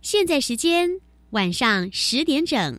[0.00, 2.78] 现在时间晚上十点整。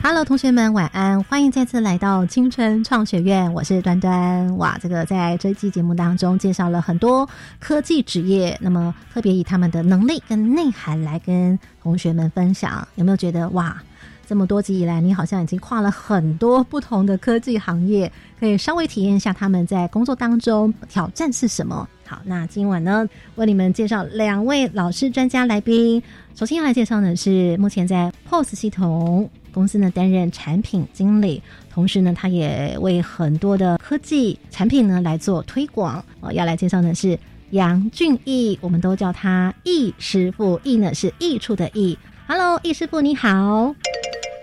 [0.00, 1.22] Hello，同学们，晚安！
[1.24, 4.56] 欢迎再次来到青春创学院，我是端端。
[4.56, 12.86] 哇，这个在这期节目当中介绍了很多科技职业，那么特别以他们的能力跟内涵来跟同学们分享。
[12.94, 13.76] 有没有觉得哇，
[14.26, 21.86] 这么多集以来，你好像已经跨了很多不同的科技行业，可以稍微体验一下他们在工作当中挑战是什么？
[22.06, 26.02] 好，那今晚呢，为你们介绍两位老师专家来宾。
[26.34, 29.28] 首先要来介绍的是目前在 POS 系统。
[29.52, 36.04] 公司呢担任产品经理，同时呢，他也为很多的科技产品呢来做推广。
[36.20, 37.18] 哦，要来介绍的是
[37.50, 40.60] 杨俊义，我们都叫他易师傅。
[40.62, 41.96] 易呢是益处的易。
[42.26, 43.74] Hello，易师傅你好。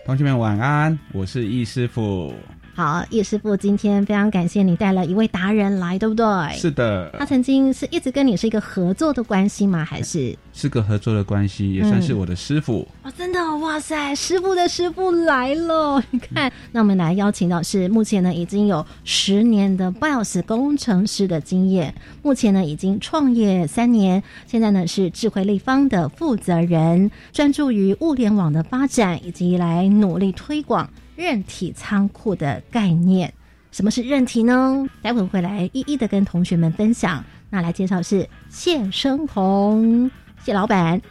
[0.06, 2.34] 同学们晚安，我是易师傅。
[2.78, 6.26] 好，叶师傅，今天非常感谢你带了一位达人来，对不对？
[6.58, 7.09] 是的。
[7.18, 9.86] 他曾经是一直跟你是一个合作的关系吗？
[9.86, 12.86] 还是是个合作的关系，也算是我的师傅。
[13.02, 16.03] 哦，真的，哇塞，师傅的师傅来了！
[16.12, 30.90] 你看，那我们来邀请到是目前呢已经有十年的 BIOS 工程师的经验，目前呢已经创业三年，现在呢是智慧立方的负责人，专注于物联网的发展以及来努力推广。
[31.16, 33.34] 韧体仓库的概念，
[33.72, 34.86] 什么是韧体呢？
[35.02, 37.24] 待会会来一一的跟同学们分享。
[37.50, 40.12] 那来介绍是谢生红，
[40.44, 41.02] 谢老板。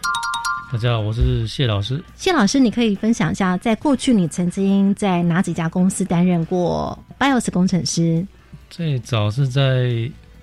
[0.70, 2.02] 大家好，我是谢老师。
[2.16, 8.26] 谢老师，你可以分享一下，在过去你曾经在哪几家公司担任过 BIOS 工程师？
[8.68, 9.88] 最早是在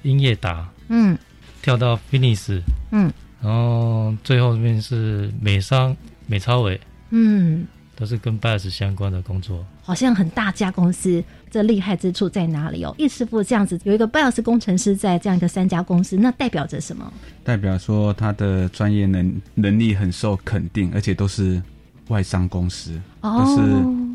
[0.02, 1.16] 英业达，嗯，
[1.62, 2.60] 跳到 Finis，
[2.92, 3.12] 嗯，
[3.42, 5.96] 然后最后面是美商
[6.26, 7.68] 美超伟，嗯。
[7.96, 12.96] 都是跟 BIOS 相关的工作，好像很大家公司，这厉害之处在哪里哦？
[12.98, 17.12] 易师傅这样子有一个 BIOS 工程师在这样一个三家公司，那代表着什么？
[17.44, 21.62] 代表说他的专业能能力很受肯定，而且都是
[22.08, 23.62] 外商公司，都是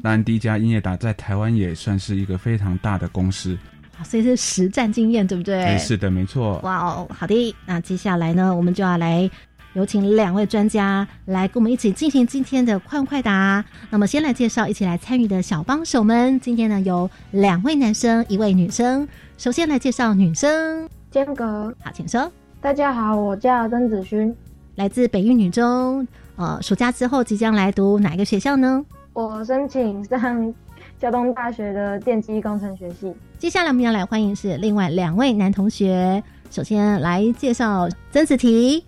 [0.02, 3.56] 当然第一家英业达在台湾也算是一个非常大的公司，
[4.04, 5.78] 所以是实战经验，对不对？
[5.78, 6.58] 是的，没错。
[6.64, 9.30] 哇哦，好的，那接下来呢，我们就要来。
[9.76, 13.62] 有请两位专家来跟我们一起进行今天的快问快答。
[13.90, 16.40] 那么，先来介绍一起来参与的小帮手们。
[16.40, 19.06] 今天呢，有两位男生，一位女生。
[19.36, 21.70] 首先来介绍女生，间隔。
[21.82, 22.32] 好，请说。
[22.58, 24.34] 大家好，我叫曾子勋，
[24.76, 26.08] 来自北运女中。
[26.36, 28.82] 呃，暑假之后即将来读哪一个学校呢？
[29.12, 30.54] 我申请上
[30.98, 33.14] 交通大学的电机工程学系。
[33.38, 36.22] 接下来我们要来欢迎是另外两位男同学。
[36.50, 38.82] 首先来介绍曾子提。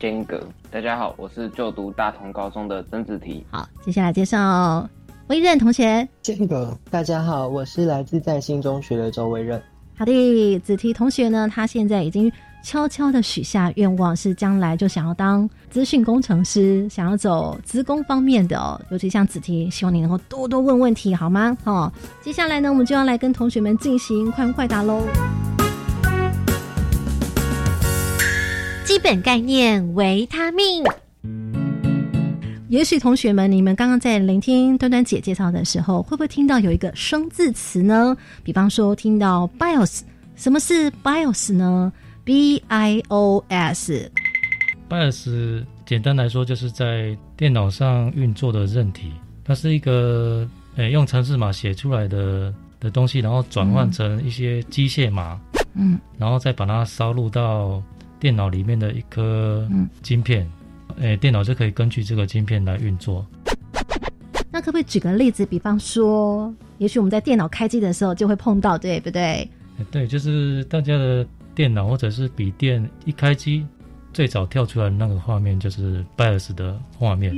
[0.00, 0.40] 间隔，
[0.70, 3.44] 大家好，我是就读大同高中的曾子提。
[3.50, 4.88] 好，接下来介绍
[5.26, 6.08] 威任同学。
[6.22, 9.62] 间隔，大家好，我是来自在新中学的周威任。
[9.94, 12.32] 好的，子提同学呢，他现在已经
[12.64, 18.80] 悄悄的许下愿望，是将来就想要当资讯工程师，想要走资工方面的哦。
[18.90, 21.54] 尤其像子提，希望你能够多多问问题，好吗？
[21.64, 25.02] 哦，接下来呢，我们就要来跟同学们进行快问快答喽。
[28.90, 30.82] 基本概念：维他命。
[32.68, 38.16] 也许同学们，你们刚刚在聆听端端姐介绍的时候，会不会听到有一个生字词呢？
[38.42, 40.00] 比方说，听到 BIOS，
[40.34, 41.92] 什么是 BIOS 呢
[42.24, 44.10] ？B I O S，BIOS
[45.86, 49.12] 简单来说就是在电脑上运作的韧体，
[49.44, 55.40] 它是一个诶用程式码写出来的的东西，然后转换成一些机械码，
[55.74, 57.80] 嗯，然后再把它烧入到。
[58.20, 59.66] 电脑里面的一颗
[60.02, 60.46] 晶片，
[60.98, 63.26] 诶，电脑就可以根据这个晶片来运作。
[64.52, 65.46] 那可不可以举个例子？
[65.46, 69.48] 比方说，也许我们在电脑开机的时候就会碰到，对不对？
[69.90, 73.64] 对，就是大家的电脑或者是笔电一开机，
[74.12, 77.32] 最早跳出来的那个画面就是 BIOS 的画面，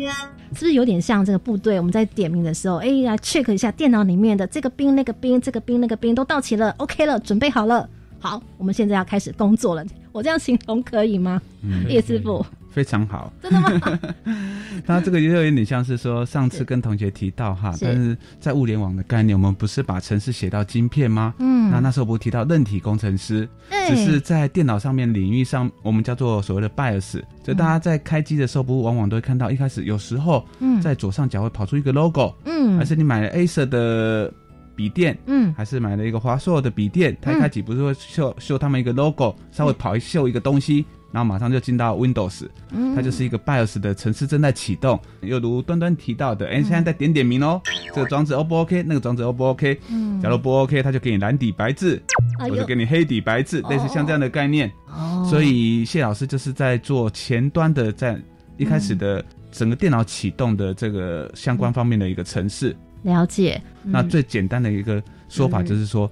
[0.54, 1.78] 是不是有点像这个部队？
[1.78, 7.88] 我们在点名的时候，哎，来 check 一下电脑里面的这个兵、那个兵、这个兵、那个兵都到齐了，OK 了，准备好了。
[8.18, 9.84] 好，我们现在要开始工作了。
[10.12, 11.40] 我这样形容可以吗？
[11.88, 13.32] 叶师傅非常好。
[13.42, 13.98] 真的吗？
[14.86, 21.34] 那这个又有点像是说，上次跟同学提到哈，但是在物联网的概念，我们不是把城市写到晶片吗？
[21.38, 23.48] 嗯，那那时候不是提到韧体工程师，
[23.88, 27.22] 只是在电脑上面领域上，我们叫做所谓的 BIOS。
[27.42, 30.44] 就大家在开机的时候，不往往都会看到，一开始有时候
[30.82, 34.32] 在左上角会跑出一个 logo，嗯，而是你买了 Acer 的
[34.74, 40.84] 笔电，嗯，还是买了一个华硕的笔电，它一开始不是会秀秀他们一个 logo，稍微跑一秀一个东西。
[41.12, 42.48] 然后马上就进到 Windows，
[42.96, 44.98] 它就是一个 BIOS 的程式正在启动。
[45.20, 47.60] 又如端端提到的，哎，现在在点点名哦，
[47.94, 48.82] 这个装置 O 不 OK？
[48.82, 49.78] 那个装置 O 不 OK？
[49.90, 52.02] 嗯，假如不 OK，它就给你蓝底白字，
[52.48, 54.72] 我就给你黑底白字，类似像这样的概念。
[54.86, 58.18] 哦，所以谢老师就是在做前端的，在
[58.56, 62.74] 一开始的整个电脑启动的这个相关方面的一个程式。
[63.02, 63.60] 了解。
[63.82, 66.10] 那最简单的一个说法就是说，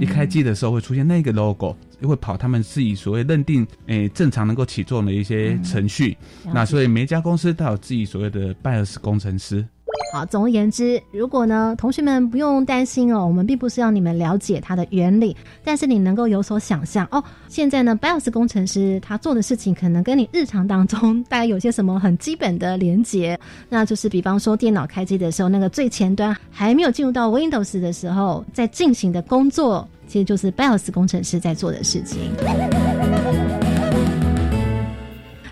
[0.00, 1.76] 一开机的时候会出现那个 logo。
[2.02, 6.14] 会跑他们自己所谓认定诶正常能够起作用的一些程序，
[6.52, 9.66] 那所以每一家公司都有自己所谓的 BIOS 工程师。
[10.12, 17.22] 好，总而言之，如果呢，同学们不用担心哦，我们并不是要你们了解它的原理，但是你能够有所想象哦。
[17.48, 23.38] 现在呢，BIOS 工程师他做的事情可能跟你日常当中大概有些什么很基本的连接，
[23.68, 29.86] 那就是比方说电脑开机的时候，那个最前端还没有进入到 Windows 的时候，在进行的工作。
[30.08, 32.30] 其实就是 BIOS 工程师在做的事情。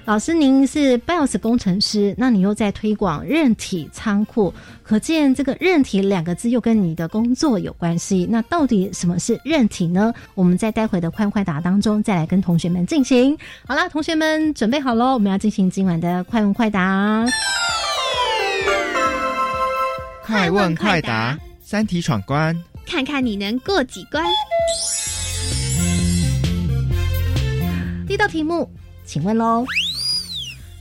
[0.06, 4.52] 老师，您是 BIOS 工程师，那你又在推广韧体仓库，
[4.82, 8.28] 可见这个“韧体”两个字又跟你的工作有关系。
[8.30, 10.12] 那到底什么是韧体呢？
[10.34, 13.34] 我们在待会的快快答当中再来跟同学们进行。
[13.66, 17.24] 好了，同学们准备好喽，我们要进行今晚的快问快答。
[20.22, 22.54] 快问快答，三题闯关。
[22.84, 24.22] 看看你能过几关。
[28.06, 28.70] 第一道题目，
[29.06, 29.64] 请问喽，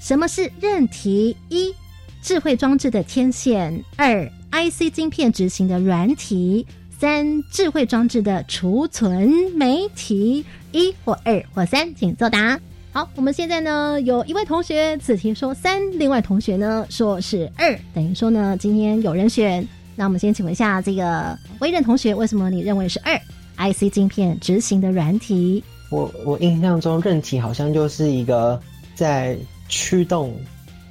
[0.04, 1.34] 什么是韧体？
[1.48, 1.74] 一、
[2.22, 6.66] 智慧装置的天线；二、IC 晶片执行的软体；
[7.00, 10.44] 三、智慧装置的储存媒体。
[10.74, 12.60] 一或二或三，请作答。
[12.92, 19.66] 好，我们现在呢，有一位同学此题说三，另外同学呢说是二，等于说呢，今天有人选。
[19.96, 23.18] 那我们先请问一下这个微任同学，为什么你认为是二
[23.56, 25.64] IC 晶片执行的软体？
[25.90, 28.60] 我我印象中韧体好像就是一个
[28.96, 29.38] 在
[29.74, 30.36] 驱动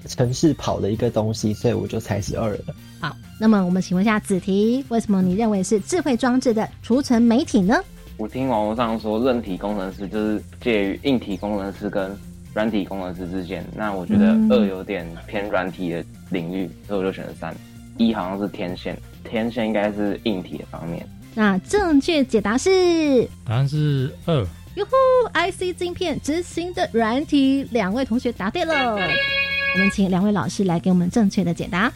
[0.06, 2.74] 城市跑的一个东西，所以我就猜是二了。
[3.00, 7.76] 好，那么我们请问一下子题，为什么你认为是智慧装置的储存媒体呢？
[8.16, 12.10] 我听网络上说韧体工程师就是介于硬体工程师跟
[12.52, 17.54] 软体工程师之间，那我觉得二有点偏软体的领域，所以我就选了三。
[17.98, 21.06] 一好像是天线，天线应该是硬体的方面。
[21.34, 23.28] 那正确解答是？
[23.46, 24.44] 答案是二。
[24.74, 24.92] 哟呼
[25.34, 28.94] ！IC 晶片执行的软体，两位同学答对了。
[28.94, 31.92] 我们请两位老师来给我们正确的解答。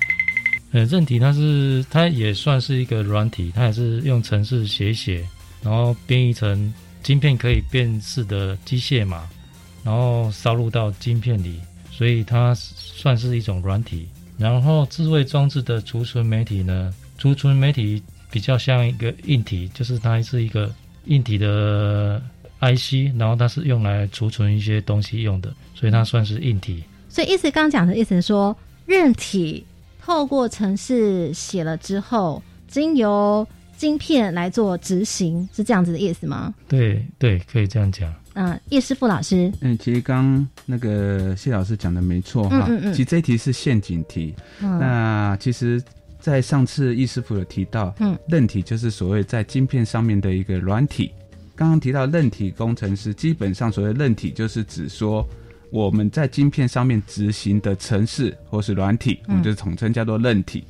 [0.73, 5.27] 呃，韧体它是它也算是一个软体，它也是用程式写写，
[5.63, 9.27] 然后编译成晶片可以辨识的机械码，
[9.83, 11.59] 然后烧入到晶片里，
[11.91, 14.07] 所以它算是一种软体。
[14.37, 16.93] 然后智慧装置的储存媒体呢？
[17.17, 20.71] 储存媒体比较像一个硬体，就是它是一个
[21.07, 22.21] 硬体的
[22.61, 26.83] IC，然后它是用来储存一些东西用的，所以它算是硬体。
[27.09, 28.57] 所以意思刚刚讲的意思是说，
[28.87, 29.65] 韧体
[30.01, 36.55] 透过程式写了之后，经由晶片来做执行，是这样子的意思吗？
[36.69, 38.13] 对对，可以这样讲。
[38.35, 44.35] 嗯，叶师傅老师，嗯，其实刚那个谢老师讲的没错哈，嗯嗯嗯，其实这一题是陷阱题。
[44.61, 45.83] 那其实，
[46.21, 51.11] 在上次叶师傅有提到，嗯，韧体就是所谓在晶片上面的一个软体。
[51.57, 55.27] 刚刚提到韧体工程师，基本上所谓韧体就是指说
[55.71, 60.63] 我们在晶片上面执行的程式或是软体，我们就统称叫做韧体。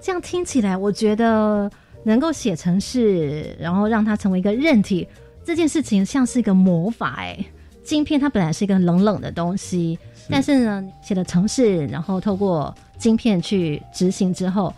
[0.00, 1.70] 这样听起来，我觉得
[2.04, 5.08] 能够写程式，然后让它成为一个韧体。
[5.42, 7.38] 这件事情像是一个魔法哎，
[7.82, 9.98] 晶片它本来是一个冷冷的东西，
[10.28, 14.74] 但是呢，写的程式，然后透过晶片去执行之后，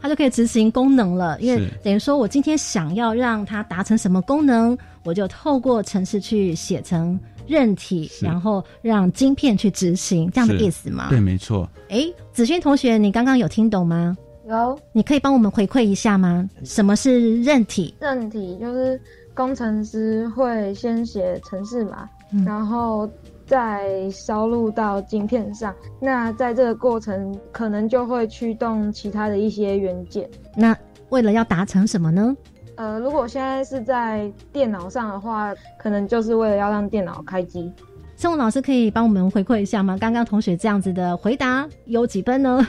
[0.00, 1.40] 它就可以执行功能了。
[1.40, 4.76] 因为等于说我今天想要让它达成什么功能，
[5.08, 11.06] 我就透过程式去写成韧体，然后让晶片去执行，这样的意思吗？
[11.08, 11.66] 对，没错。
[11.88, 14.14] 哎，子轩同学，你刚刚有听懂吗？
[14.46, 14.78] 有。
[14.92, 16.46] 你可以帮我们回馈一下吗？
[16.62, 17.94] 什么是韧体？
[18.00, 19.00] 韧体就是。
[19.34, 22.08] 工程师会先写程式码，
[22.44, 23.08] 然后
[23.46, 25.72] 再烧录到晶片上。
[26.00, 30.28] 那在这个过程，可能就会驱动其他的一些元件。
[30.56, 30.76] 那
[31.10, 32.36] 为了要达成什么呢？
[32.78, 37.70] 呃，如果现在是在电脑上的话，可能就是为了要让电脑开机。
[38.16, 39.98] 生物老师可以帮我们回馈一下吗？
[39.98, 42.64] 刚刚同学这样子的回答有几分呢？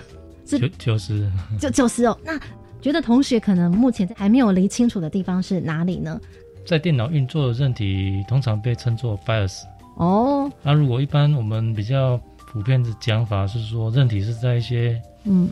[0.46, 2.18] 九九十，就九十哦。
[2.24, 2.40] 那
[2.82, 6.20] 觉得同学可能目前还没有理清楚的地方是哪里呢？
[6.66, 9.62] 在电脑运作的韧体通常被称作 BIOS。
[9.98, 12.20] 哦，那如果一般我们比较
[12.52, 15.50] 普遍的讲法是说，韧体是在一些嗯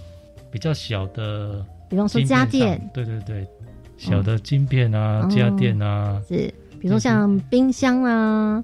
[0.50, 3.48] 比较小的，比方说家电，对对对，
[3.98, 8.64] 小的晶片啊，家电啊，是，比如说像冰箱啊、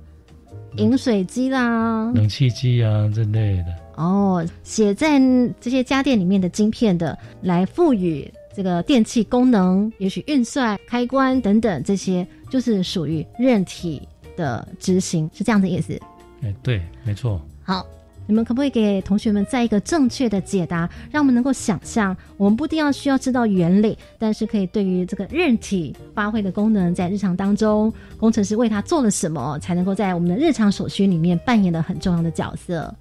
[0.78, 3.66] 饮水机啦、冷气机啊这类的。
[3.96, 5.20] 哦，写在
[5.60, 14.02] 这些家电里面的晶片的，来赋予这个电器功能，也许运算、开关等等这些，就是属于韧体。
[14.36, 15.96] 的执行是这样的意思，
[16.42, 17.40] 哎，对，没错。
[17.62, 17.86] 好，
[18.26, 22.16] 你们可不可以给同学们再一个正确的解答，让我们能够想象？
[22.38, 32.94] 我们不一定要需要知道原理，但是可以对于这个韧体发挥的功能，在日常当中，工程师为它做了什么，才能够在我们的日常所需里面扮演了很重要的角色。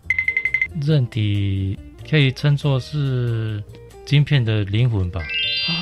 [0.81, 3.62] 韧体可以称作是
[4.05, 5.21] 晶片的灵魂吧？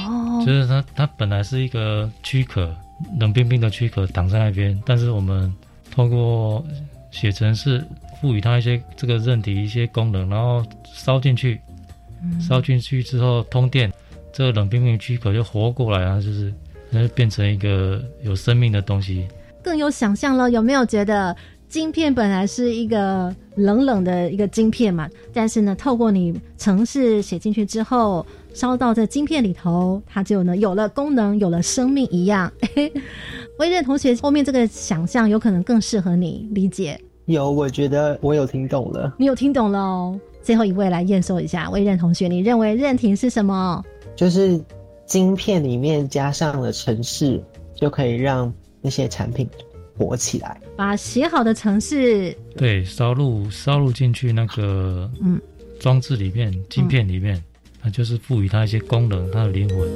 [0.08, 2.74] 哦，就是它，它本来是一个躯壳。
[3.18, 5.50] 冷冰冰的躯壳挡在那边，但是我们
[5.90, 6.62] 通过
[7.10, 7.82] 写程式
[8.20, 11.60] 赋予它一些这个韧体一些功能，然后烧进去，
[12.40, 13.92] 烧进去之后通电，
[14.32, 16.52] 这个冷冰冰躯壳就活过来啊，就是
[16.90, 19.26] 那就变成一个有生命的东西，
[19.62, 20.50] 更有想象了。
[20.50, 21.36] 有没有觉得
[21.68, 25.08] 晶片本来是一个冷冷的一个晶片嘛？
[25.32, 28.26] 但是呢，透过你程式写进去之后。
[28.52, 32.52] 烧到这晶片里头，它就呢有了功能，有了生命一样。
[33.60, 37.00] 威任同学后面这个想象有可能更适合你理解。
[37.26, 39.14] 有，我觉得我有听懂了。
[39.18, 40.20] 你有听懂了哦。
[40.42, 43.84] 最后一位来验收一下，魏任同学，你认为韧体是什么？
[44.16, 44.60] 就是
[45.06, 47.42] 晶片里面加上了城市，
[47.74, 49.48] 就可以让那些产品
[49.96, 50.60] 活起来。
[50.76, 55.40] 把写好的城市对烧入烧入进去那个嗯
[55.78, 57.42] 装置里面，晶片里面。
[57.82, 59.88] 那就是赋予它一些功能，它的灵魂。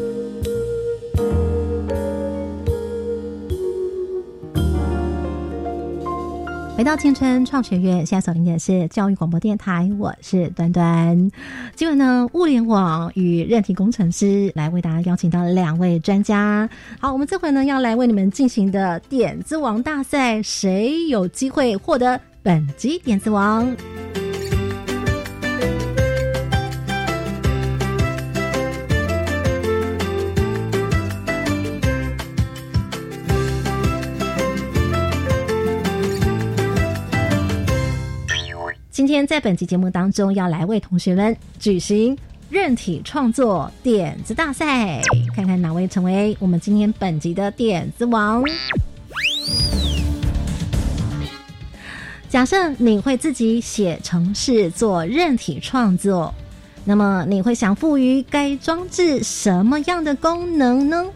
[6.84, 11.30] 到青春创学院，现在锁定的是教育广播电台，我是端端。
[11.74, 16.68] 今晚呢，物联网与韧体工程师来为大家邀请到两位专家。
[17.00, 23.74] 好，我们这回呢要来为你们进行的点子王大赛，谁有机会获得本集点子王？
[39.14, 42.18] 今天在本期节目当中，要来为同学们举行
[42.50, 45.00] 韧体创作点子大赛，
[45.37, 48.42] 看看哪位成为我们今天本集的点子王。
[52.28, 56.35] 假设你会自己写程式做韧体创作，
[56.85, 61.06] 那么你会想赋予该装置什么样的功能呢？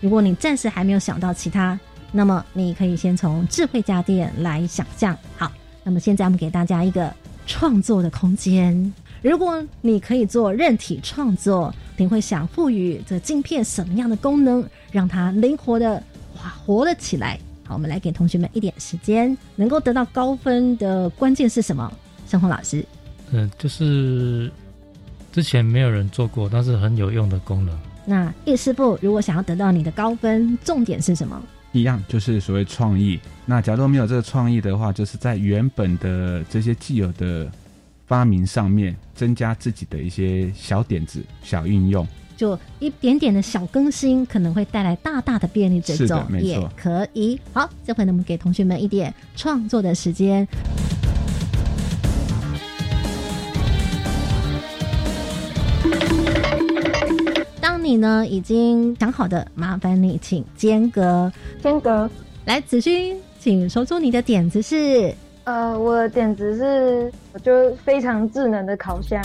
[0.00, 1.78] 如果你暂时还没有想到其他，
[2.10, 5.16] 那么你可以先从智慧家电来想象。
[5.36, 5.52] 好，
[5.84, 7.14] 那么现在我们给大家一个。
[7.46, 8.92] 创作的空间。
[9.22, 15.94] 如果你可以做韧体创作，你会想赋予这镜片什么样的功能，让它灵活的
[16.36, 17.38] 哇活了起来？
[17.66, 21.90] 好，我们来给同学们一点时间，能够得到高分的关键是什么？
[22.28, 22.84] 生活老师，
[23.30, 24.50] 嗯，就是
[25.32, 27.78] 之前没有人做过，但是很有用的功能。
[28.04, 31.42] 那叶师傅，如果想要得到你的高分，重点是什么？
[31.74, 33.18] 一样，就是所谓创意。
[33.44, 37.50] 那假如没有这个创意的话，就是在原本的这些既有的
[38.06, 45.80] 发明上面，增加自己的一些小点子、小运用，就一点点的小更新，可能会带来大大的便利。
[45.80, 47.38] 这种也可以。
[47.52, 50.46] 好，这回呢，我们给同学们一点创作的时间。
[57.78, 58.26] 你呢？
[58.26, 61.30] 已经想好的，麻烦你请间隔。
[61.62, 62.08] 间隔，
[62.44, 65.14] 来，子勋，请说出你的点子是。
[65.44, 69.22] 呃，我的点子是，我就非常智能的烤箱。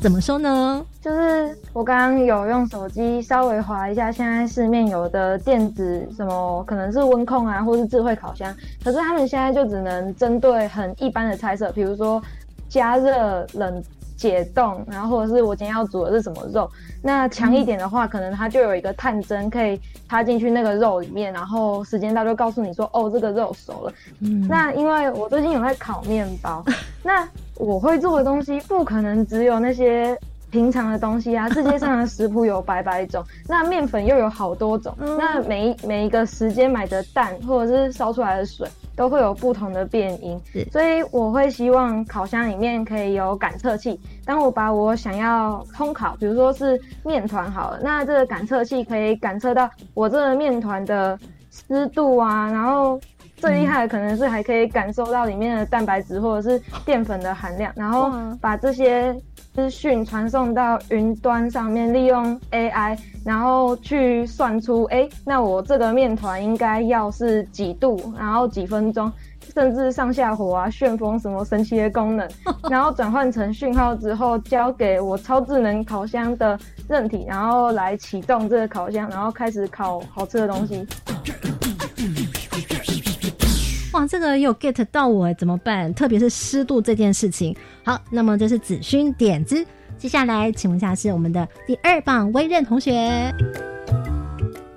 [0.00, 0.84] 怎么说呢？
[1.00, 12.22] 就是我刚刚有用手机稍微划一下，现在市面有的电子什么，可能是温控啊，或是智慧烤箱，可是他们现在就只能针对很一般的菜色，比如说
[12.68, 13.82] 加热冷。
[14.18, 16.68] 解冻，然后或者是我今天要煮的是什么肉，
[17.00, 23.92] 那强一点的话，可能它就有一个探针可以插进去那个肉里面，然后时间到就告诉你说，哦，这个肉熟了。
[24.20, 26.64] 嗯，那因为我最近有在烤面包，
[27.02, 30.18] 那我会做的东西不可能只有那些
[30.50, 40.40] 平常的东西啊，世界上的食谱有百百种， 那面粉又有好多种，那每一每一个时间买的蛋或者是烧出来的水都会有不同的变音，
[40.72, 44.00] 所以我会希望烤箱里面可以有感测器。
[44.24, 51.18] 当我把我想要烘烤，比如说是面团好了，那这个感测器可以感测到我这个面团的
[51.50, 52.98] 湿度啊，然后
[53.36, 59.14] 最厉害的可能是还可以感受到里面的蛋白质或者是淀粉的含量，然后把这些。
[59.58, 69.12] 资讯传送到云端上面，利用 AI，然后去算出，哎，那我这个面团应该要是几度，然后几分钟，
[69.52, 72.28] 甚至上下火啊、旋风什么神奇的功能，
[72.70, 76.56] 然后转换成讯号之后，交给我超智能烤箱的
[76.88, 80.86] 韧体，然后来启动这个烤箱，然后开始烤好吃的东西。
[83.98, 85.92] 哇，这个有 get 到我怎么办？
[85.92, 87.52] 特别是湿度这件事情。
[87.82, 89.66] 好，那么这是子勋点子。
[89.96, 93.34] 接下来，请问一下是我们的第二棒微任同学。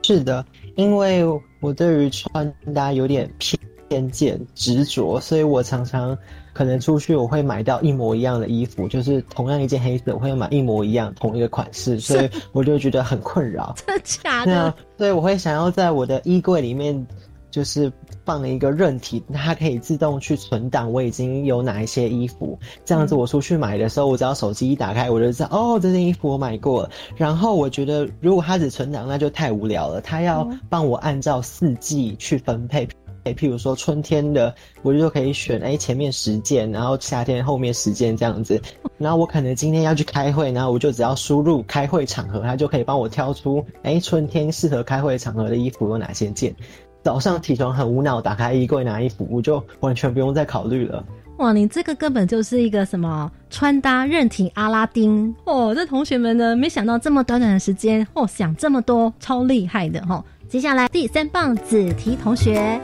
[0.01, 1.23] 是的，因为
[1.59, 6.17] 我对于穿搭有点偏见执着，所以我常常
[6.51, 13.75] 可能出去我会买到一模一样的衣服，就是同样一件黑色，我会买一模一样同一个款式，所以 我就觉得很困扰。
[13.85, 14.73] 真的假的？
[14.97, 17.05] 对，以我会想要在我的衣柜里面。
[17.51, 17.91] 就是
[18.25, 26.89] 放了一个韧体，它可以自动去存档我已经有哪一些衣服，这样子我出去买的时候，我只要手机一打开，我就知道哦，这件衣服我买过了。
[27.15, 30.01] 然后我觉得如果它只存档，那就太无聊了。
[30.01, 32.87] 它要帮我按照四季去分配，
[33.25, 38.59] 哎，譬如说春天的，我就可以选哎前面十件，然后夏天后面十件这样子。
[38.97, 46.55] 然后我可能今天要去开会，然后我就只要输入开会场合，它就可以帮我挑出哎春天适合开会场合的衣服有哪些件。
[47.03, 51.03] 早上起床很无脑，打开衣柜拿衣服，我就完全不用再考虑了。
[51.37, 55.73] 哇，你这个根本就是一个什么穿搭任体阿拉丁哦！
[55.73, 60.23] 这同学们呢，没想到这么短短的时间哦，想这么多，超厉害的哈！
[60.47, 62.79] 接下来第三棒子提同学，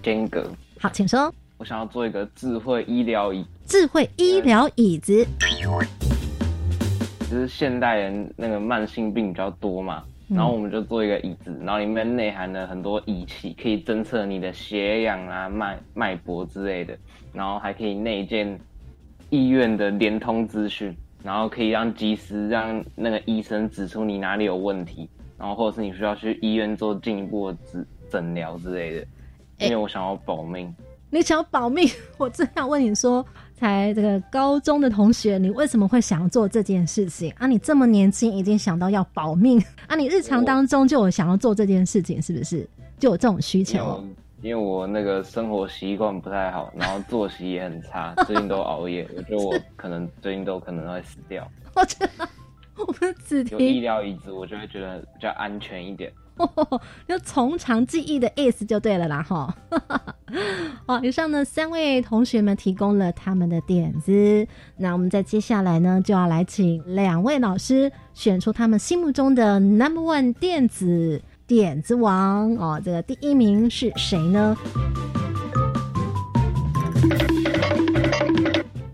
[0.00, 0.44] 间隔
[0.78, 1.34] 好，请说。
[1.58, 5.26] 我想要做一个智慧医疗椅，智慧医疗椅子，
[7.28, 10.04] 就是现代人那个慢性病比较多嘛。
[10.32, 16.96] 然后我们就做一个椅子，然后里面内含了很多仪器，可以侦测你的血氧啊、脉脉搏之类的，
[17.32, 18.58] 然后还可以内建
[19.30, 29.06] 医院的联通资讯，然后可以让及时让那个医生指出你哪里有问题，然后或者是你需要去医院做进一步的诊诊疗之类的，
[29.58, 30.72] 因为我想要保命。
[31.12, 31.88] 你想要保命，
[32.18, 33.26] 我正想问你说。
[33.60, 37.46] 才这个高中的同学，你为什么会想要做这件事情啊？
[37.46, 39.94] 你这么年轻，已经想到要保命 啊？
[39.94, 42.66] 你日常当中就有想要做这件事情，是不是？
[42.98, 44.02] 就有这种需求？
[44.40, 51.46] 因为我那个生活习惯不太好，然后作息也很差， 最近都熬夜，我觉得我可能最近都可能会死掉。
[51.76, 52.26] 我觉得
[52.78, 56.10] 我们只有医疗椅子，我就会觉得比较安全一点。
[57.06, 59.54] 就从长计议的意思就对了啦，哈。
[60.86, 74.56] 好，以上呢三位同学们提供了他们的点子，那我们在接下来呢就要来请两位老师选出他们心目中的 number one 电子点子王哦，这个第一名是谁呢？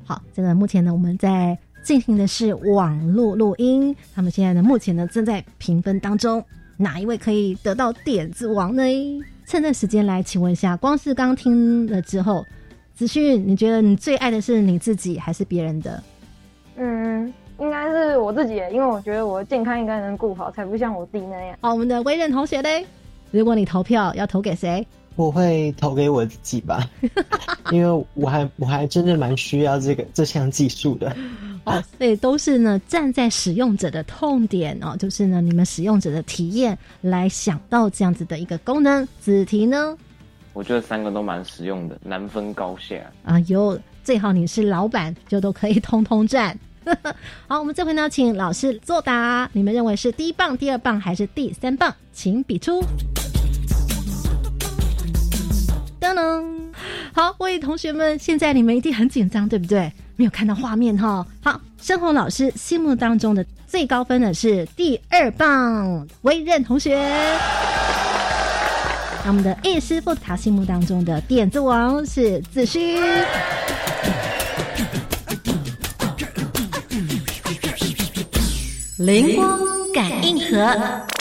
[0.05, 6.43] 好，这个目前呢我们在进行的是网络录音，他们现在呢目前呢正在评分当中。
[6.77, 8.83] 哪一位可以得到点子王呢？
[9.47, 12.45] 趁这时间来，请问一下，光是刚听了之后，
[12.95, 16.03] 子勋，你觉得你最爱的是你自己还是别人的？
[16.77, 21.57] 嗯，应该是我自己，因为我觉得我健康应该能顾好，才不像我弟那样。
[21.61, 22.85] 好，我们的微任同学嘞，
[23.31, 24.87] 如果你投票要投给谁？
[25.17, 26.89] 我会投给我自己吧，
[27.73, 31.17] 因为我还我还真的蛮需要这个这项技术的。
[31.65, 39.09] 哦，所以都是呢，站在使用者的痛点哦，就是呢，你们使用者的体验来想到这样子的一个功能。
[39.21, 39.97] 子题呢？
[40.53, 43.41] 我觉得三个都蛮实用的，难分高下啊。
[43.49, 46.57] 有最好你是老板，就都可以通通占。
[47.49, 49.51] 好，我们这回呢，请老师作答。
[49.53, 51.93] 你们认为是第一棒、第二棒还是第三棒？
[52.13, 52.81] 请比出。
[56.07, 56.45] 噔噔，
[57.13, 59.93] 好，各位同学们，现在你们一定很紧张，对不对？
[60.15, 61.27] 没有看到画面哈。
[61.43, 66.97] 好，申红老师心目当中的最高分的是第二棒，微任同学。
[69.25, 73.01] 那我们的 A 师傅他心目当中的点子王是子虚。
[78.99, 79.59] 灵光
[79.93, 81.16] 感应盒。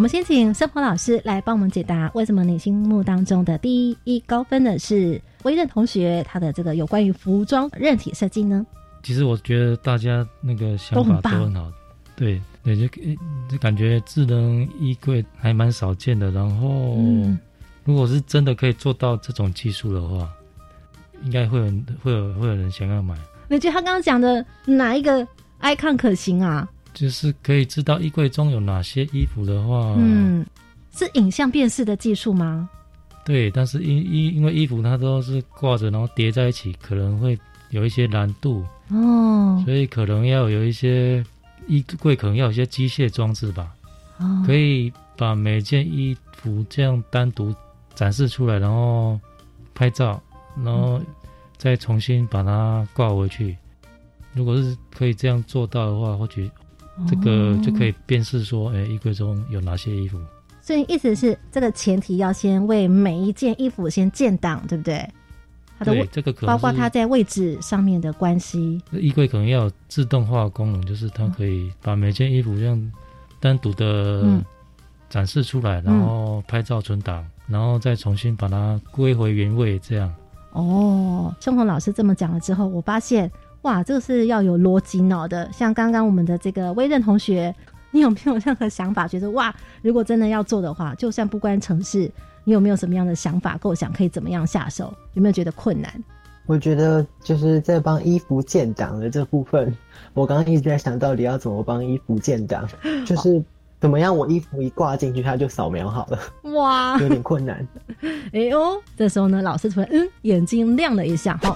[0.00, 8.64] 我们先请生活老师来帮我们解答，为什么你心目当中的第一高分的是微任同学他的这个有关于服装韧体设计呢？
[9.02, 11.70] 其实我觉得大家那个想法都很好，
[12.16, 12.88] 对对，就
[13.50, 16.30] 就感觉智能衣柜还蛮少见的。
[16.30, 16.96] 然后，
[17.84, 20.26] 如果是真的可以做到这种技术的话，
[21.24, 21.66] 应该会有
[22.02, 23.14] 会有会有人想要买。
[23.48, 25.28] 你觉得他刚刚讲的哪一个
[25.60, 26.66] icon 可行啊？
[26.94, 30.44] 就是可以知道衣柜中有哪些衣服的话，嗯，
[30.94, 32.68] 是影像辨识的技术吗？
[33.24, 38.64] 对，但是因因因为衣服它都是挂着，然后叠在一起，可能会有一些难度。
[38.88, 41.24] 哦，所以可能要有一些
[41.68, 43.72] 衣柜，可能要有一些机械装置吧，
[44.18, 47.54] 哦可以把每件衣服这样单独
[47.94, 49.20] 展示出来，然后
[49.74, 50.20] 拍照，
[50.64, 51.00] 然后
[51.56, 53.56] 再重新把它挂回去。
[54.32, 56.50] 如果是可以这样做到的话，或许
[57.08, 60.18] 这个就可以辨识说，哎，衣柜中有哪些衣服。
[60.60, 65.08] 所以意思是，这个前提要先为每一件衣服先建档，对不对？
[65.82, 68.80] 对，这个可包括它在位置上面的关系。
[68.92, 72.92] 衣柜可能要有自动化功能，就是它可以把每件衣服这样
[73.40, 74.44] 单独的
[75.08, 80.14] 展示出来，然后拍照存档，然后再重新把它归回原位，这样。
[80.52, 83.30] 哦，生红老师这么讲了之后，我发现
[83.62, 85.48] 哇，这个是要有逻辑脑的。
[85.52, 87.54] 像刚刚我们的这个威任同学，
[87.92, 89.06] 你有没有任何想法？
[89.06, 92.10] 觉得哇，如果真的要做的话，就算不关城市。
[92.44, 93.92] 你有没有什么样的想法构想？
[93.92, 94.94] 可以怎么样下手？
[95.12, 95.92] 有没有觉得困难？
[96.46, 99.72] 我觉得就是在帮衣服建档的这部分，
[100.14, 102.66] 我刚刚一直在想到底要怎么帮衣服建档，
[103.06, 103.40] 就是
[103.78, 106.18] 怎么样我衣服一挂进去，它就扫描好了。
[106.52, 107.64] 哇， 有点困难。
[108.32, 111.54] 哎呦，这时候呢，老师突然嗯眼睛亮了一下哈。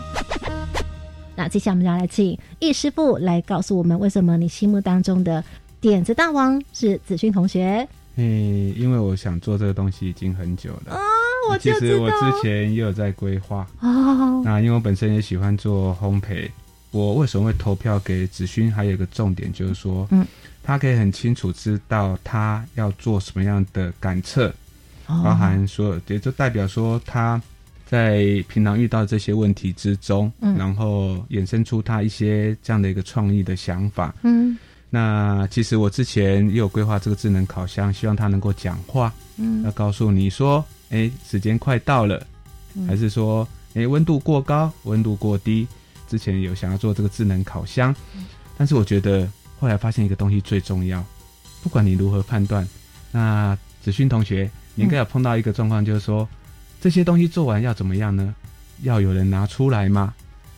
[1.37, 5.42] 那接下来我们要来请易师傅来告诉我们，为什么你心目当中的
[5.81, 7.87] 点子大王是子勋同学？
[8.16, 11.01] 诶，因为我想做这个东西已经很久了啊！
[11.51, 14.40] 我其实我之前也有在规划哦。
[14.44, 16.49] 那因为我本身也喜欢做烘焙，
[16.92, 18.73] 我为什么会投票给子勋？
[18.73, 20.25] 还有一个重点就是说，嗯，
[20.62, 24.55] 他可以很清楚知道他要做什么样的感测，
[25.09, 27.42] 包含说，也就代表说他
[27.94, 34.59] 在平常遇到这些问题之中，然后衍生出他一些这样的一个创意的想法，嗯。
[34.90, 42.24] 那其实我之前也有规划这个智能烤箱，希望它能够讲话，嗯，要告诉你说，哎，时间快到了，
[42.88, 45.66] 还是说，哎，温度过高，温度过低。
[46.09, 47.94] 之前有想要做这个智能烤箱，
[48.57, 49.28] 但是我觉得
[49.61, 51.04] 后来发现一个东西最重要，
[51.62, 52.66] 不管你如何判断，
[53.12, 56.28] 那子勋同学，你应该有碰到一个状况，就是说
[56.85, 58.35] 这些东西做完要怎么样呢？
[58.83, 60.12] 要有人拿出来吗？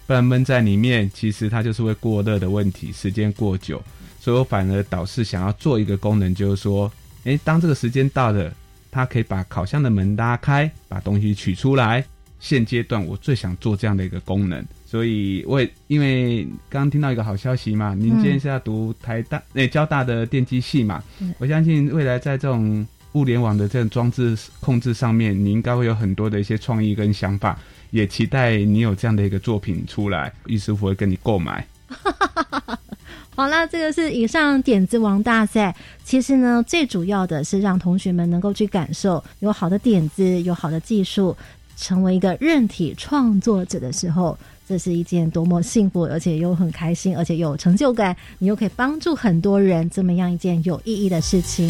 [0.08, 3.80] 不然闷在里面，其实它就是会过热的问题，时间过久。
[4.18, 8.52] 所以我反而导是想要做一个功能，就是说，诶，当这个时间到了，
[8.90, 12.04] 它可以把烤箱的门拉开，把东西取出来。
[12.40, 21.00] 现阶段我最想做这样的一个功能，所以我也因为刚刚听到一个好消息嘛，您今天是要读台大诶交大的电机系嘛，
[21.38, 22.84] 我相信未来在这种
[23.16, 27.58] 物联网的这种装置控制上面，你应该会有很多的一些创意跟想法，
[27.90, 31.66] 也期待你有这样的一个作品出来，易师傅会跟你购买。
[33.34, 35.74] 好啦，这个是以上点子王大赛。
[36.04, 41.34] 其实呢，最主要的是让同学们能够去感受，有好的点子，有好的技术，
[41.76, 48.14] 成为一个任体创作者的时候，这是一件多么幸福，而且又很开心，而且有成就感。
[48.38, 51.68] 你又可以帮助很多人，这么样一件有意义的事情。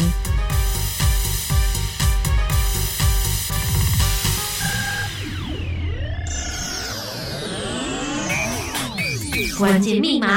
[9.57, 10.27] 关键密码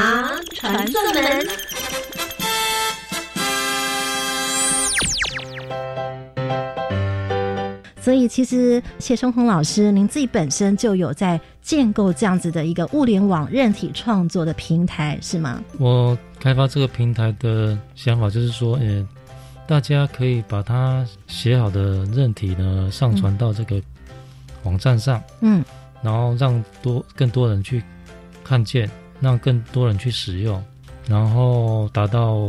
[0.54, 1.46] 传送门。
[8.00, 15.62] 所以，其实谢春红老师，您自己本身就有在建构这样子的一个物联网韧体创作的平台，是吗？
[15.78, 19.06] 我开发这个平台的想法就是说，呃，
[19.66, 23.80] 大家可以把它写好的任体呢上传到这个
[24.62, 25.62] 网站上，嗯，
[26.02, 27.82] 然后让多更多人去
[28.42, 28.90] 看见。
[29.20, 30.62] 让更多人去使用，
[31.06, 32.48] 然后达到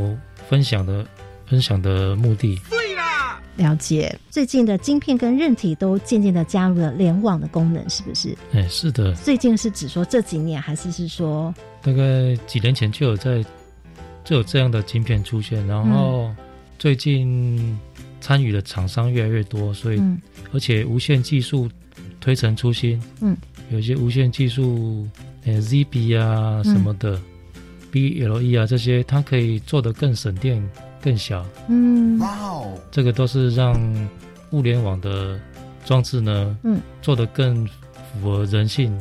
[0.50, 1.06] 分享的
[1.46, 2.60] 分享的目的。
[2.70, 4.18] 对啦，了解。
[4.30, 8.38] 最近的晶片跟韧体都渐渐的加入了联网的功能，是不是？
[8.54, 9.14] 哎，是的。
[9.16, 13.44] 最近是指说这几年，还是是说大概几年前就有在
[14.24, 16.34] 就有这样的晶片出现，然后
[16.80, 17.78] 最近
[18.22, 20.02] 参与的厂商越来越多，所以
[20.54, 21.70] 而且无线技术
[22.20, 23.36] 推陈出新，嗯，
[23.72, 25.06] 有一些无线技术。
[25.46, 27.20] 呃，ZB 啊什么的
[27.92, 30.62] ，BLE 啊这些，它可以做得更省电、
[31.02, 31.46] 更小。
[31.68, 33.74] 嗯，哇哦，这个都是让
[34.52, 35.40] 物联网的
[35.86, 38.96] 装置呢，嗯，做得更符合人性，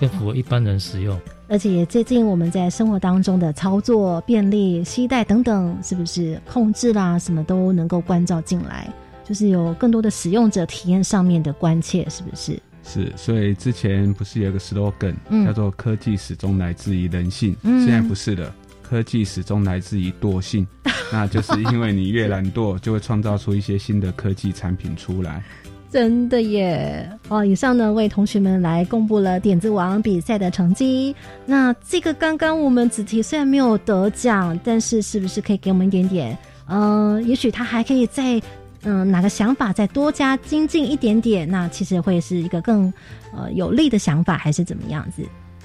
[0.00, 1.18] 更符合一般人使用。
[1.48, 8.90] 而且也接近我们在生活当中的操作便利、携带等等，是不是控制啦，什么都能够关照进来，
[9.22, 12.58] 就是有更多的使用者体验上面的关切，是不是？
[12.84, 20.66] 是，所以之前不是有一个 slogan、嗯叫做“科技始终来自于人性”，嗯现在不是了，科技始终来自于惰性。
[21.12, 25.42] 那就是因为你越懒惰，就会创造出一些新的科技产品出来。
[25.90, 27.06] 真的耶！
[27.28, 31.14] 哦，以上呢为同学们来公布了点子王比赛的成绩。
[31.44, 36.38] 那这个刚刚我们子提虽然没有得奖，但是是不是可以给我们一点点？
[36.66, 38.40] 嗯、也许他还可以再
[38.84, 41.48] 嗯、哪个想法再多加精进一点点？
[41.48, 42.92] 那其实会是一个更
[43.32, 45.22] 呃有利的想法，还是怎么样子？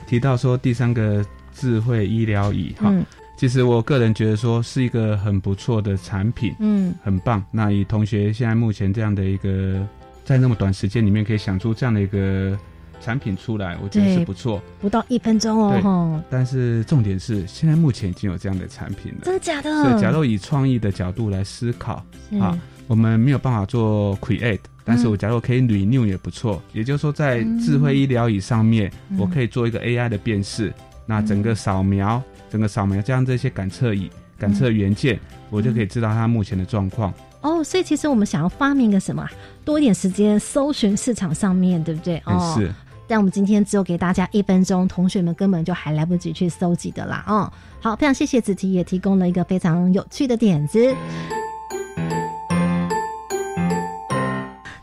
[0.07, 3.05] 提到说第三个智慧医疗椅，哈、嗯
[3.37, 7.43] 其实我个人觉得说是一个很不错的产品，嗯很棒。
[7.51, 9.87] 那以同学现在目前这样的一个，
[10.25, 12.57] 在那么短时间里面可以想出这样的一个
[12.99, 14.59] 产品出来，我觉得是不错。
[14.81, 19.19] 不到一分钟哦，对，但是重点是，现在目前已经有这样的产品了。
[19.25, 19.83] 真的假的？
[19.83, 22.03] 所以，假如以创意的角度来思考，
[22.41, 26.61] 啊，我们没有办法做 create，但是嗯我假如可以 renew 也不错。
[26.73, 30.73] 也就是说，在智慧医疗椅上面，嗯我可以做一个 AI 的辨识，
[31.05, 35.19] 那整个扫描，整个扫描加上这些感测仪、感测元件，
[35.49, 37.13] 我就可以知道它目前的状况。
[37.41, 39.31] 哦，所以其实我们想要发明个什么啊，
[39.63, 42.21] 多一点时间搜寻市场上面，对不对？
[42.25, 42.71] 哦，是。
[43.09, 47.23] 但我们今天只有给大家一分钟，同学们根本就还来不及去搜集的啦。
[47.27, 50.93] 哦，好，非常谢谢子琪也提供了一个非常有趣的点子。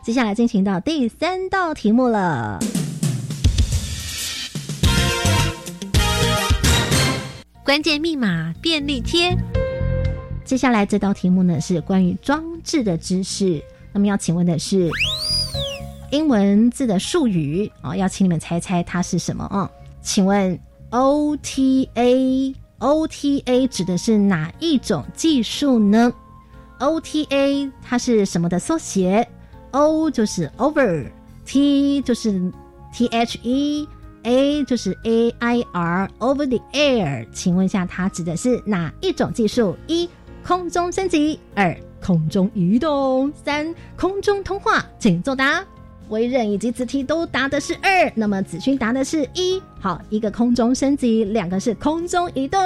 [0.05, 2.59] 接下来进行到第三道题目了。
[7.63, 9.35] 关键密码便利贴。
[10.43, 13.59] 接下来这道题目呢是关于装置的知识，
[13.91, 14.91] 那么要请问的是
[16.11, 19.67] 英文字的术语啊、要请你们猜猜它是什么啊、
[20.03, 20.59] 请问
[20.91, 26.13] OTA OTA 指的是哪一种技术呢
[26.79, 29.27] ？OTA 它是什么的缩写
[29.75, 32.51] ？O 就是 over，T 就是
[32.93, 33.87] T H E。
[34.27, 39.75] A 就是 A I R over the air，请问一下，它指的是哪一种技术？
[39.85, 40.09] 一
[40.43, 45.63] 空中升级，二空中移动，三空中通话，请作答。
[46.09, 49.61] 微任以及子题都答的是二，那么子勋答的是一。
[49.79, 52.59] 好，一个空中升级，两个是空中移动。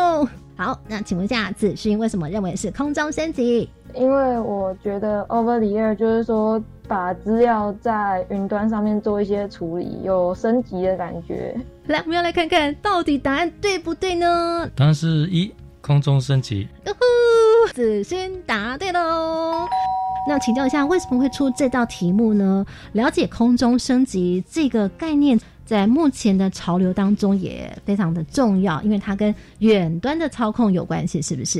[0.55, 3.69] 好，那请问一下，子勋为什么认为是空中升级？
[3.93, 11.55] 因为我觉得 over the air 就是说把资料在云端上面做一些处理，有升级的感觉。
[11.85, 14.67] 来，我们要来看看到底答案对不对呢？
[14.75, 16.67] 答案是一空中升级。
[16.87, 19.67] 呜呼，子勋答对喽。
[20.27, 22.65] 那请教一下，为什么会出这道题目呢？
[22.93, 31.59] 了解空中升级这个概念，在目前的潮流当中也非常的重要，因为它跟远端的操控有关系，是不是？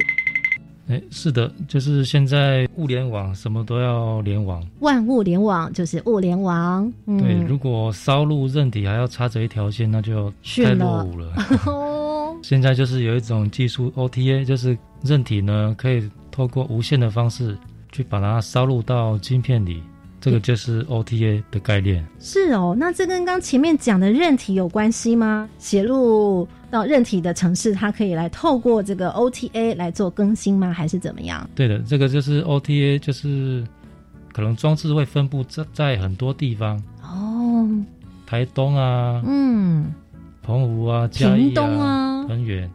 [0.90, 4.66] 哎，是的，就是现在物联网什么都要联网。
[4.80, 6.92] 万物联网就是物联网。
[7.06, 11.32] 嗯、对，如果烧录韧体还要插着一条线，那就太落伍了。
[11.68, 17.56] 哦， 现在就是有一种技术 OTA，就是韧体呢可以透过无线的方式
[17.92, 19.84] 去把它烧入到晶片里，
[20.22, 22.06] 这个就是 OTA 的概念。
[22.20, 25.50] 是哦，那这跟刚前面讲的韧体有关系吗？
[25.58, 30.72] 写入到韧体的城市，它可以来透过这个 OTA 来做更新吗？
[30.74, 31.50] 还是怎么样？
[31.56, 33.66] 对的，这个就是 OTA，就是
[34.34, 37.68] 可能装置会分布在在很多地方，哦，
[38.26, 39.94] 台东啊，嗯，
[40.44, 42.70] 澎湖啊，嘉义屏东啊很远。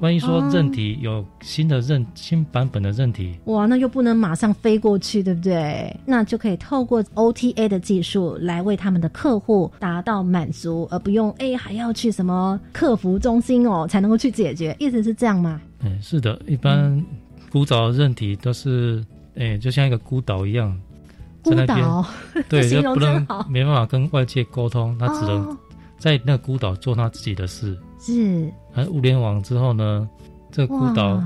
[0.00, 5.94] 万一说哦韧体有新的韧、新版本的韧体，哇，那又不能马上飞过去，对不对？
[6.06, 15.60] 那就可以透过 OTA 的技术来为他们的客户达到满足，而不用哎还要去什么客服中心哦才能够去解决，意思是这样吗？
[15.80, 17.04] 嗯，是的，一般
[17.50, 19.04] 古早的韧体都是，
[19.36, 20.78] 哎、就像一个孤岛一样，
[21.42, 22.04] 孤岛，
[22.48, 25.58] 对， 就不能没办法跟外界沟通，他只能哦
[25.98, 27.76] 在那个孤岛做他自己的事。
[28.00, 28.48] 是
[28.78, 30.08] 而物联网之后呢，
[30.50, 31.22] 这个孤岛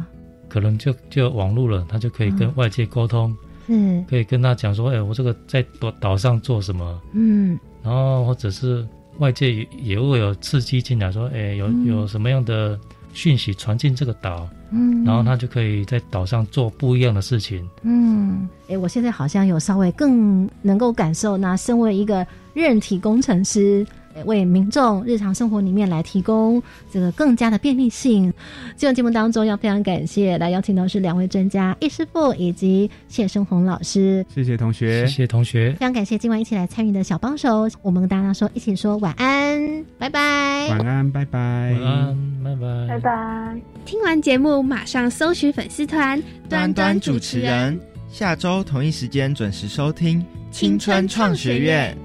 [0.48, 2.52] 可能就就有网络了，他就可以跟嗯。
[2.56, 3.36] 外界沟通，
[3.68, 7.58] 嗯可以跟他讲说，哎、我这个在岛岛上做什么，嗯。
[7.82, 8.86] 然后或者是
[9.18, 11.84] 外界也也会有刺激进来说，哎、有嗯。
[11.86, 12.78] 有什么样的
[13.12, 17.68] 讯息传进这个岛，嗯，然后他就可以在岛上做不一样的事情。
[17.82, 23.86] 嗯，哎，我现在好像有稍微更能够感受，那身为一个韧体工程师，
[24.24, 28.32] 为民众日常生活里面来提供这个更加的便利性。
[28.76, 43.60] 这个节目当中要非常感谢来邀请到是两位专家易师傅以及谢生红老师，谢谢同学，谢谢同学，非常感谢今晚一起来参与的小帮手，我们跟大家说一起说晚安，拜拜，晚安，拜拜，晚安，拜拜，拜拜。
[43.84, 47.78] 听完节目马上搜寻粉丝团端端主持人，
[48.10, 51.96] 下周同一时间准时收听青春创学院。